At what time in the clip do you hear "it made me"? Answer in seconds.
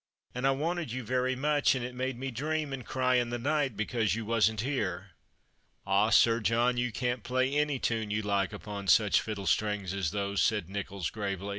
1.85-2.31